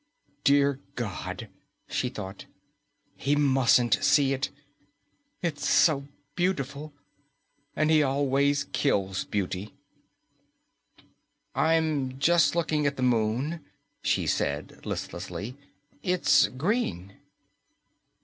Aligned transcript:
Dear 0.43 0.79
God, 0.95 1.47
she 1.87 2.09
thought, 2.09 2.47
he 3.15 3.35
mustn't 3.35 4.03
see 4.03 4.33
it. 4.33 4.49
It's 5.43 5.69
so 5.69 6.07
beautiful, 6.33 6.91
and 7.75 7.91
he 7.91 8.01
always 8.01 8.63
kills 8.71 9.25
beauty. 9.25 9.75
"I'm 11.53 12.17
just 12.17 12.55
looking 12.55 12.87
at 12.87 12.97
the 12.97 13.03
Moon," 13.03 13.63
she 14.01 14.25
said 14.25 14.83
listlessly. 14.87 15.55
"It's 16.01 16.47
green." 16.47 17.13